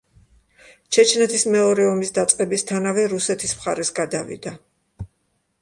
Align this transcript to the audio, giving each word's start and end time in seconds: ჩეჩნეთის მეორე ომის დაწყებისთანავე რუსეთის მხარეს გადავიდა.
ჩეჩნეთის 0.95 1.43
მეორე 1.57 1.85
ომის 1.89 2.13
დაწყებისთანავე 2.17 3.05
რუსეთის 3.15 3.55
მხარეს 3.59 3.95
გადავიდა. 4.01 4.59